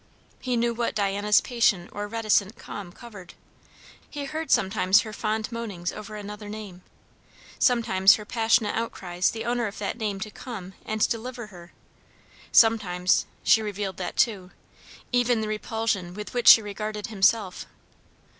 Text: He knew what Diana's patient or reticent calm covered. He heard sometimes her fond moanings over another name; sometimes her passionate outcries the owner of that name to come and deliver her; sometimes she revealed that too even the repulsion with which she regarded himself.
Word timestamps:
He 0.39 0.57
knew 0.57 0.73
what 0.73 0.95
Diana's 0.95 1.41
patient 1.41 1.91
or 1.93 2.07
reticent 2.07 2.55
calm 2.57 2.91
covered. 2.91 3.35
He 4.09 4.25
heard 4.25 4.49
sometimes 4.49 5.01
her 5.01 5.13
fond 5.13 5.51
moanings 5.51 5.91
over 5.91 6.15
another 6.15 6.49
name; 6.49 6.81
sometimes 7.59 8.15
her 8.15 8.25
passionate 8.25 8.75
outcries 8.75 9.29
the 9.29 9.45
owner 9.45 9.67
of 9.67 9.77
that 9.77 9.99
name 9.99 10.19
to 10.21 10.31
come 10.31 10.73
and 10.87 11.07
deliver 11.07 11.47
her; 11.53 11.71
sometimes 12.51 13.27
she 13.43 13.61
revealed 13.61 13.97
that 13.97 14.17
too 14.17 14.49
even 15.11 15.41
the 15.41 15.47
repulsion 15.47 16.15
with 16.15 16.33
which 16.33 16.47
she 16.47 16.63
regarded 16.63 17.05
himself. 17.05 17.67